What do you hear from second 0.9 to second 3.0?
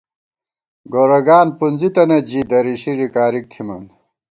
گورَگان پُنزِی تنَئیت ژِی، دَریشی